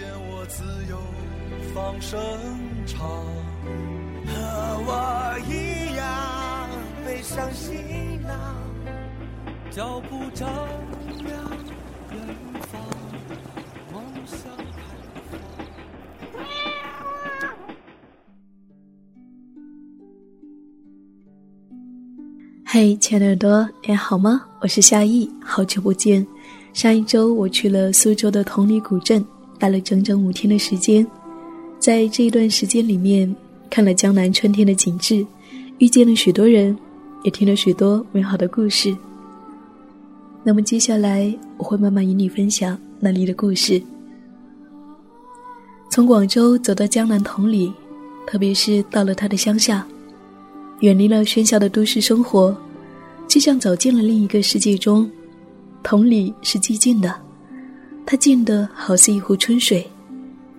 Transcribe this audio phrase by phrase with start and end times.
[0.00, 0.96] 见我自由
[1.74, 2.18] 放声
[2.86, 3.06] 唱，
[4.24, 4.32] 和
[4.86, 6.70] 我一样
[7.04, 7.76] 背上行
[8.22, 8.32] 囊，
[9.70, 10.48] 脚步丈
[11.18, 11.36] 量
[12.12, 12.18] 远
[12.62, 12.80] 方，
[13.92, 14.40] 梦想
[14.72, 14.80] 开
[15.12, 15.38] 放。
[22.64, 24.46] 嘿，亲爱的耳朵，你好吗？
[24.62, 26.26] 我是夏意，好久不见。
[26.72, 29.22] 上一周我去了苏州的同里古镇，
[29.60, 31.06] 待了整整五天的时间。
[31.78, 33.32] 在这一段时间里面，
[33.70, 35.24] 看了江南春天的景致，
[35.78, 36.76] 遇见了许多人，
[37.22, 38.96] 也听了许多美好的故事。
[40.42, 43.80] 那么接下来我会慢慢与你分享那里的故事。
[45.90, 47.72] 从广州走到江南同里，
[48.26, 49.86] 特别是到了他的乡下。
[50.80, 52.56] 远离了喧嚣的都市生活，
[53.28, 55.10] 就像走进了另一个世界中。
[55.82, 57.14] 同里是寂静的，
[58.10, 59.88] 它静得好似一湖春水，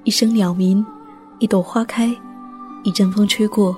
[0.06, 0.86] 一声鸟鸣，
[1.38, 2.10] 一朵花开，
[2.82, 3.76] 一阵风吹过，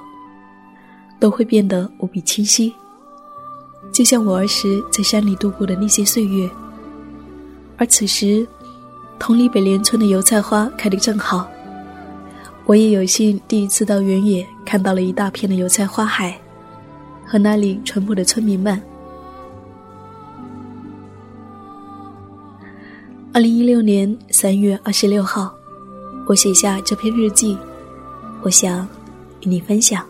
[1.20, 2.72] 都会变得无比清晰。
[3.92, 6.48] 就像我儿时在山里度过的那些岁月。
[7.76, 8.48] 而此时，
[9.18, 11.50] 同里北莲村的油菜花开得正好。
[12.68, 16.40] 我也有幸第一次到原野，看到了一大片的油菜花海，
[17.26, 18.80] 和那里淳朴的村民们。
[23.36, 25.52] 二零一六年三月二十六号，
[26.28, 27.58] 我写下这篇日记，
[28.44, 28.88] 我想
[29.42, 30.06] 与你分享。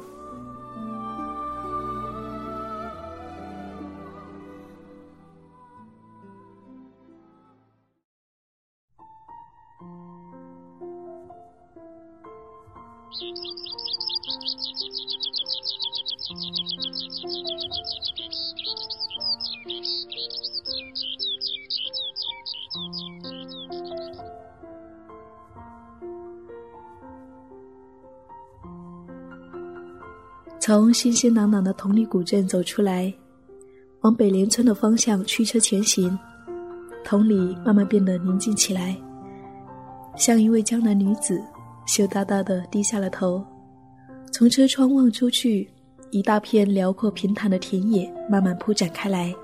[30.66, 33.14] 从熙熙攘攘的同里古镇走出来，
[34.00, 36.18] 往北莲村的方向驱车前行，
[37.04, 38.96] 同里慢慢变得宁静起来，
[40.16, 41.44] 像一位江南女子，
[41.86, 43.44] 羞答答的低下了头。
[44.32, 45.70] 从车窗望出去，
[46.12, 49.36] 一大片辽阔平坦的田野慢慢铺展开来，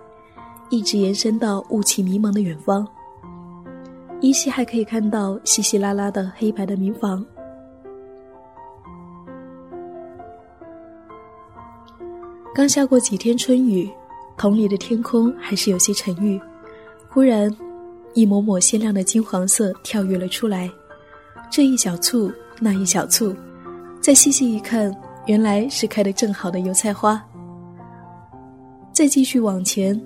[0.69, 2.87] 一直延伸到雾气迷蒙的远方。
[4.21, 7.25] 依稀还可以看到稀稀拉拉的黑白的民房。
[12.59, 13.89] 刚下过几天春雨，
[14.35, 16.37] 棚里的天空还是有些沉郁。
[17.07, 17.49] 忽然，
[18.13, 20.69] 一抹抹鲜亮的金黄色跳跃了出来，
[21.49, 23.33] 这一小簇，那一小簇，
[24.01, 24.93] 再细细一看，
[25.25, 27.25] 原来是开得正好的油菜花。
[28.91, 29.97] 再继续往前，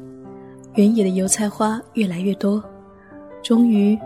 [0.75, 2.63] 原野的油菜花越来越多，
[3.41, 3.97] 终于，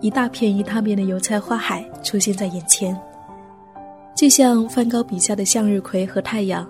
[0.00, 2.96] 一大片一大片的油菜花海出现在眼前，
[4.14, 6.64] 就像梵高笔下的向日葵和太阳。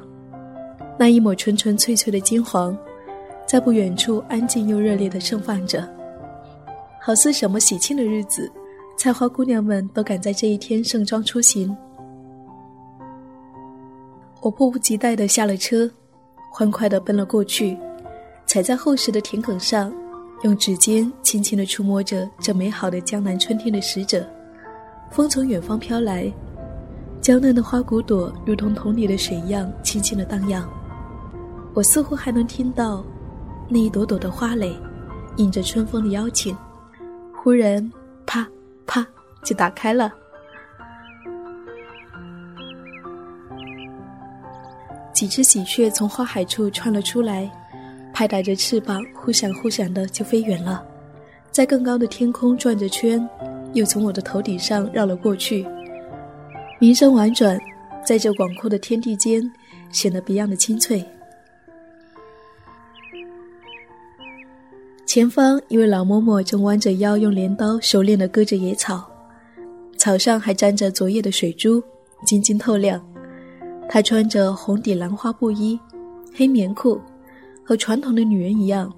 [0.99, 2.77] 那一抹纯纯粹粹的金黄，
[3.47, 5.89] 在不远处安静又热烈地盛放着，
[7.01, 8.51] 好似什么喜庆的日子，
[8.97, 11.77] 菜花姑娘们都赶在这一天盛装出行。
[14.41, 15.91] 我迫不及待地下了车，
[16.53, 17.77] 欢快地奔了过去，
[18.47, 19.93] 踩在厚实的田埂上，
[20.43, 24.25] 用指尖轻轻地触摸着这美好的江南春天的使者。
[25.11, 26.33] 风从远方飘来，
[27.21, 30.69] 娇嫩的花骨朵如同桶里的水一样轻轻地荡漾。
[31.75, 33.05] 我似乎还能听到
[33.69, 34.73] 那一朵朵的花蕾，
[35.37, 36.57] 应着春风的邀请，
[37.35, 37.93] 忽然
[38.25, 38.49] 啪
[38.87, 39.05] 啪
[39.43, 40.13] 就打开了。
[45.13, 47.51] 几只喜鹊从花海处窜了出来，
[48.13, 50.85] 拍打着翅膀，忽闪忽闪的就飞远了，
[51.51, 53.29] 在更高的天空转着圈，
[53.73, 55.67] 又从我的头顶上绕了过去。
[56.79, 57.59] 鸣声婉转，
[58.07, 59.43] 在这广阔的天地间
[59.91, 61.05] 显得别样的清脆。
[65.15, 69.09] 前方一位老嬷嬷正弯着腰，用镰刀熟练地割着野草，
[69.97, 71.81] 草上还沾着昨夜的水珠，
[72.27, 73.01] 晶晶透亮。
[73.89, 75.79] 她穿着红底兰花布衣，
[76.35, 77.01] 黑棉裤，
[77.63, 78.93] 和传统的女人一样。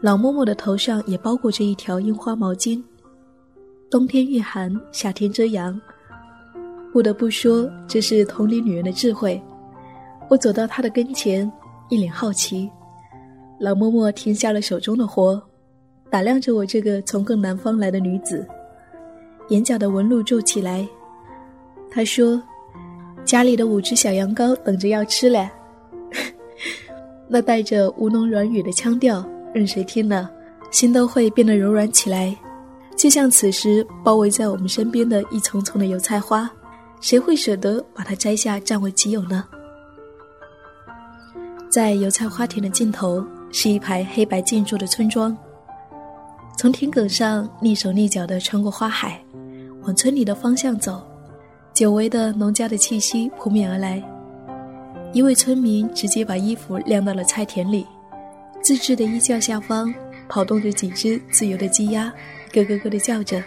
[0.00, 2.82] 老嬷嬷的头上也包裹着一条樱花毛巾，
[3.88, 5.80] 冬天御寒，夏天遮阳。
[6.92, 9.40] 不得不说，这是同龄女人的智慧。
[10.28, 11.48] 我走到她的跟前，
[11.88, 12.68] 一脸好奇。
[13.60, 15.40] 老嬷嬷停下了手中的活，
[16.08, 18.48] 打量着我这个从更南方来的女子，
[19.50, 20.88] 眼角的纹路皱起来。
[21.90, 22.42] 她说
[23.22, 25.46] ：“家里的五只小羊羔等着要吃嘞。
[27.28, 29.22] ”那带着吴侬软语的腔调，
[29.52, 30.30] 任谁听了，
[30.70, 32.34] 心都会变得柔软起来。
[32.96, 36.50] 就像此时包围在我们身边的一丛丛的油菜花，
[37.02, 39.44] 谁会舍得把它摘下占为己有呢？
[41.68, 43.22] 在油菜花田的尽头
[43.52, 45.36] 是一排黑白建筑的村庄。
[46.56, 49.22] 从田埂上蹑手蹑脚地穿过花海，
[49.82, 51.02] 往村里的方向走，
[51.72, 54.02] 久违的农家的气息扑面而来。
[55.12, 57.86] 一位村民直接把衣服晾到了菜田里，
[58.62, 59.92] 自制的衣架下方
[60.28, 62.12] 跑动着几只自由的鸡鸭。
[62.52, 63.40] 咯咯咯的叫着，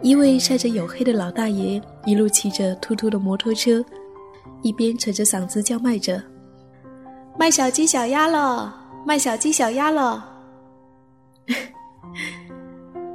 [0.00, 3.84] 一位晒着黝黑的老大爷一路骑着突突的摩托车，
[4.62, 6.22] 一边扯着嗓子叫卖着
[7.40, 8.70] ：“卖小鸡小鸭了，
[9.06, 10.22] 卖小鸡小鸭了。”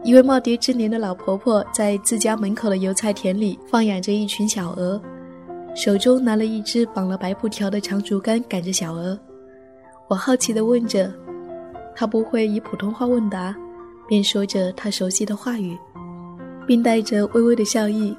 [0.03, 4.99] 一位耄耋之年的老婆婆在自家门口的油菜田里放养着一群小鹅，
[5.75, 9.15] 手中拿了一只绑了白布条的长竹竿赶着小鹅。
[10.07, 11.13] 我好奇地问着。
[11.95, 13.55] 他不会以普通话问答，
[14.07, 15.77] 便说着他熟悉的话语，
[16.65, 18.17] 并带着微微的笑意。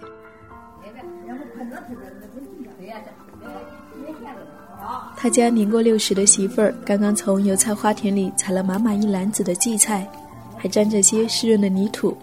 [5.17, 10.09] 他家年过六十的媳妇儿刚刚从油菜花田里采了满满一篮子的荠菜，
[10.57, 12.17] 还沾着些湿润的泥土，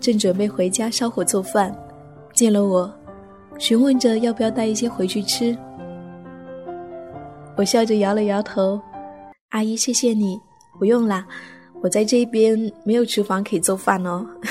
[0.00, 1.76] 正准备回家烧火做饭，
[2.32, 2.92] 见了我，
[3.58, 5.56] 询问着要不要带一些回去吃。
[7.54, 8.80] 我笑着摇了摇头
[9.50, 10.40] ：“阿姨，谢谢你。”
[10.78, 11.26] 不用啦，
[11.82, 14.26] 我在这边没有厨房可以做饭哦。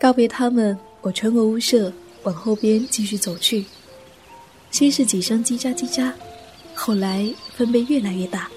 [0.00, 1.92] 告别他们，我穿过屋舍，
[2.24, 3.64] 往后边继续走去。
[4.70, 6.12] 先是几声叽喳叽喳，
[6.74, 8.48] 后来分贝越来越大，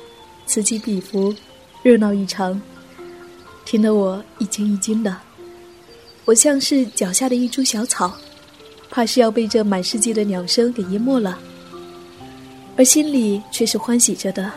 [0.47, 1.33] 此起彼伏，
[1.83, 2.59] 热闹异常，
[3.65, 5.15] 听得我一惊一惊的。
[6.25, 8.17] 我像是脚下的一株小草，
[8.89, 11.37] 怕是要被这满世界的鸟声给淹没了。
[12.75, 14.51] 而心里却是欢喜着的，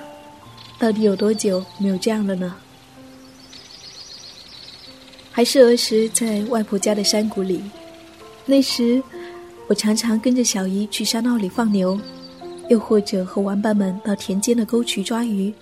[0.78, 2.54] 到底有多久没有这样了呢？
[5.30, 7.62] 还是儿时在外婆家的山谷里，
[8.46, 9.02] 那时
[9.68, 11.98] 我常常跟着小姨去山坳里放牛，
[12.68, 15.52] 又或者和玩伴们到田间的沟渠抓鱼，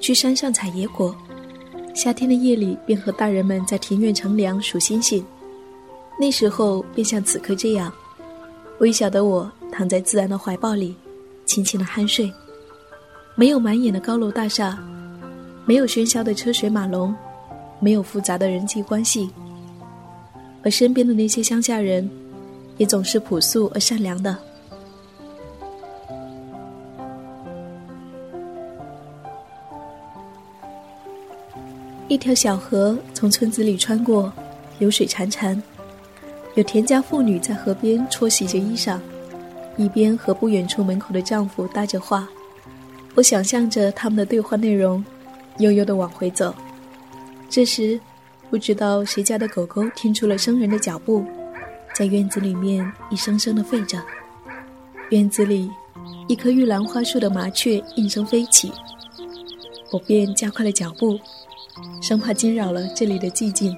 [0.00, 1.14] 去山上采野果。
[1.94, 5.24] 夏天的夜里，便和大人们在庭院乘凉数星星。
[6.18, 7.92] 那时候便像此刻这样，
[8.78, 10.94] 微小的我躺在自然的怀抱里。
[11.46, 12.32] 轻轻的酣睡，
[13.34, 14.78] 没有满眼的高楼大厦，
[15.66, 17.12] 没有喧嚣的车水马龙，
[17.80, 19.28] 没有复杂的人际关系，
[20.62, 22.08] 而身边的那些乡下人，
[22.76, 24.36] 也总是朴素而善良的。
[32.08, 34.32] 一条小河从村子里穿过，
[34.78, 35.56] 流水潺潺，
[36.56, 38.98] 有田家妇女在河边搓洗着衣裳。
[39.76, 42.28] 一边和不远处门口的丈夫搭着话，
[43.14, 45.02] 我想象着他们的对话内容，
[45.58, 46.54] 悠悠的往回走。
[47.48, 47.98] 这时，
[48.50, 51.24] 不知道谁家的狗狗听出了生人的脚步，
[51.94, 54.02] 在院子里面一声声的吠着。
[55.10, 55.70] 院子里，
[56.26, 58.72] 一棵玉兰花树的麻雀应声飞起，
[59.92, 61.16] 我便加快了脚步，
[62.02, 63.76] 生怕惊扰了这里的寂静。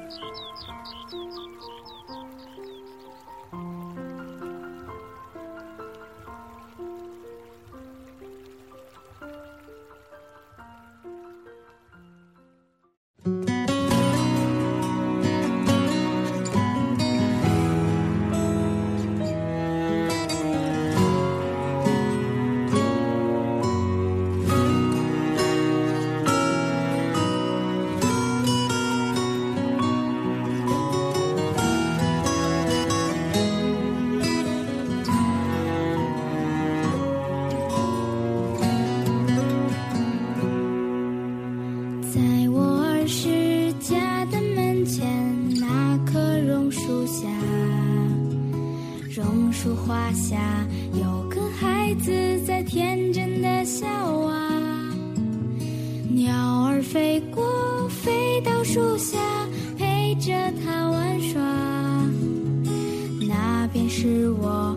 [49.14, 52.10] 榕树花下有个孩子
[52.46, 54.90] 在天真的笑啊，
[56.08, 59.18] 鸟儿飞过，飞到树下，
[59.76, 60.32] 陪着
[60.64, 61.42] 他玩耍。
[63.28, 64.71] 那便是我。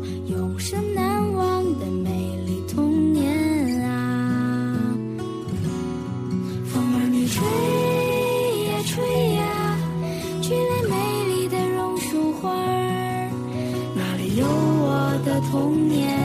[14.37, 16.19] 有我的童年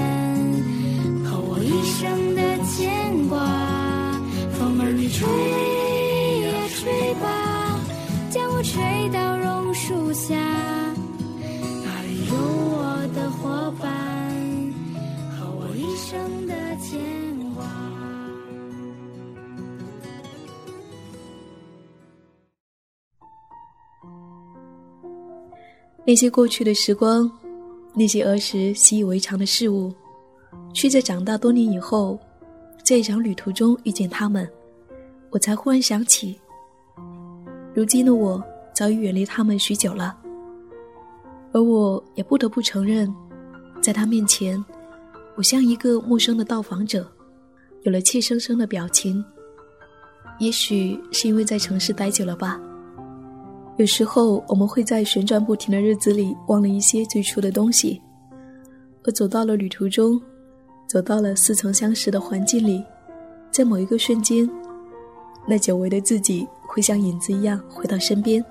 [1.24, 3.38] 和我一生的牵挂，
[4.58, 5.28] 风儿你吹
[6.42, 7.78] 呀吹吧，
[8.28, 10.34] 将我吹到榕树下，
[11.84, 13.88] 那里有我的伙伴
[15.38, 16.98] 和我一生的牵
[17.54, 17.64] 挂。
[26.04, 27.30] 那些过去的时光。
[28.00, 29.92] 那些儿时习以为常的事物，
[30.72, 32.18] 却在长大多年以后，
[32.82, 34.50] 在一场旅途中遇见他们，
[35.28, 36.40] 我才忽然想起，
[37.74, 38.42] 如今的我
[38.74, 40.16] 早已远离他们许久了。
[41.52, 43.14] 而我也不得不承认，
[43.82, 44.64] 在他面前，
[45.36, 47.06] 我像一个陌生的到访者，
[47.82, 49.22] 有了怯生生的表情。
[50.38, 52.58] 也许是因为在城市待久了吧。
[53.80, 57.98] 有时候我们会在旋转不停的日子里忘了一些最初的东西，
[59.04, 60.20] 而走到了旅途中，
[60.86, 62.84] 走到了似曾相识的环境里，
[63.50, 64.46] 在某一个瞬间，
[65.48, 68.44] 那久违的自己会像影子一样回到身边。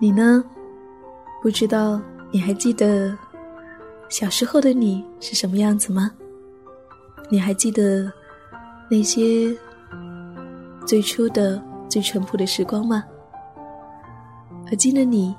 [0.00, 0.44] 你呢？
[1.40, 3.16] 不知道你还记得
[4.08, 6.10] 小时候的你是什么样子吗？
[7.32, 8.12] 你还记得
[8.90, 9.56] 那些
[10.84, 13.04] 最初的、最淳朴的时光吗？
[14.68, 15.32] 而今的你，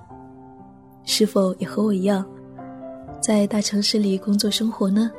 [1.03, 2.25] 是否也和我一样，
[3.21, 5.11] 在大城市里工作生活呢？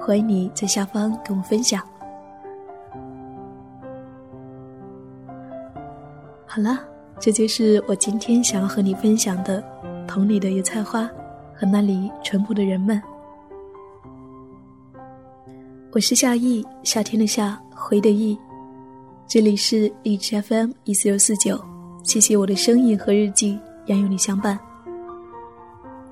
[0.00, 1.80] 欢迎你在下方跟我分享。
[6.44, 6.80] 好了，
[7.20, 9.62] 这就是我今天想要和你分享的
[10.08, 11.08] 桶里的油菜花
[11.54, 13.00] 和那里淳朴的人们。
[15.94, 18.36] 我是夏意，夏天的夏，回的意。
[19.28, 21.56] 这里是荔枝 FM 一四六四九，
[22.02, 24.58] 谢谢我的声音和日记，让有你相伴。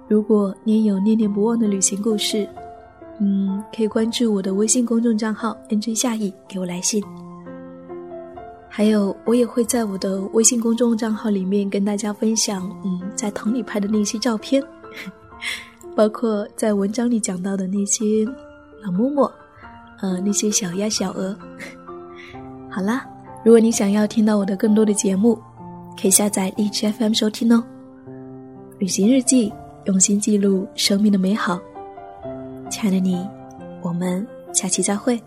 [0.07, 2.49] 如果你也有念念不忘的旅行故事，
[3.19, 7.03] 嗯，可以关注我的微信公众账号 “nj 夏意”，给我来信。
[8.69, 14.62] 还有，我也会在我的微信公众账号里面跟大家分享，嗯，在桶里拍的那些照片，
[15.97, 18.25] 包括在文章里讲到的那些
[18.81, 19.29] 老嬷嬷，
[20.03, 21.35] 呃，那些小鸭、小鹅。
[22.69, 23.07] 好啦，
[23.45, 25.39] 如果你想要听到我的更多的节目，
[25.99, 27.63] 可以下载荔枝 FM 收听哦。
[28.79, 29.53] 旅行日记，
[29.85, 31.61] 用心记录生命的美好。
[32.69, 33.25] 亲爱的你，
[33.81, 35.19] 我们下期再会。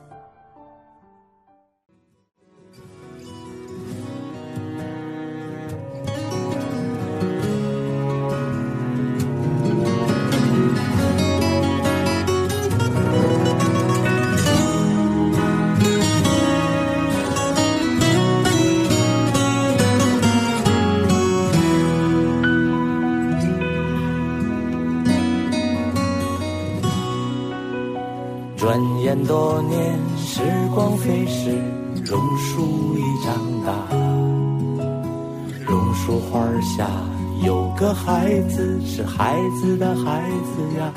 [37.96, 40.94] 孩子，是孩子的孩子呀。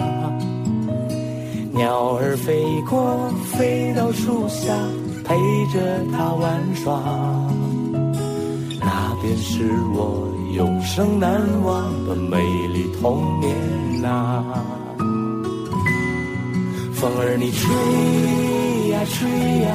[1.72, 4.74] 鸟儿飞过，飞到树下，
[5.24, 5.36] 陪
[5.72, 5.78] 着
[6.12, 7.00] 他玩耍。
[8.80, 12.36] 那便是我永生难忘的美
[12.74, 13.54] 丽童年
[14.02, 14.44] 呐。
[16.94, 19.30] 风儿你吹呀吹
[19.62, 19.70] 呀，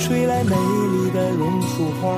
[0.00, 2.12] 吹来美丽的榕树花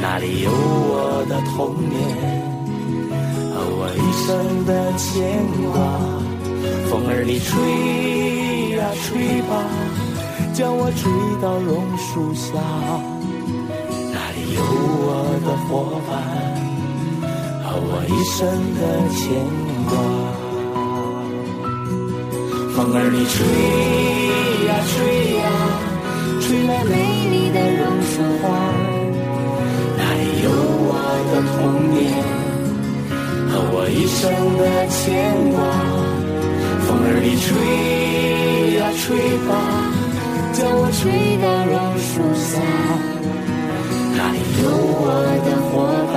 [0.00, 2.53] 那里有我的童年
[3.66, 5.08] 我一生的牵
[5.72, 5.76] 挂。
[6.88, 7.50] 风儿你吹
[8.76, 9.52] 呀吹吧，
[10.52, 11.02] 将我吹
[11.42, 12.60] 到榕树下，
[14.12, 15.06] 那里有我
[15.44, 15.70] 的伙
[16.08, 16.12] 伴
[17.64, 18.38] 和我一生
[18.78, 18.80] 的
[19.14, 19.22] 牵
[19.90, 19.92] 挂。
[22.74, 23.34] 风儿你吹
[24.66, 24.94] 呀吹
[25.38, 25.46] 呀，
[26.40, 26.92] 吹来美
[27.30, 28.44] 丽的榕树花
[34.24, 35.04] 生的牵
[35.52, 35.60] 挂。
[36.86, 37.46] 风儿你吹
[38.78, 39.04] 呀吹
[39.46, 39.52] 吧，
[40.54, 41.02] 将我吹
[41.42, 42.50] 到榕树下，
[44.16, 44.64] 那里有
[44.96, 45.04] 我
[45.44, 45.72] 的伙
[46.10, 46.16] 伴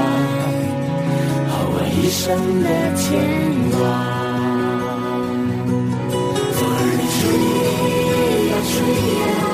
[1.50, 2.24] 和我一生
[2.64, 3.04] 的牵
[3.76, 3.78] 挂。
[6.56, 7.20] 风儿你吹
[8.48, 8.76] 呀吹
[9.20, 9.47] 呀。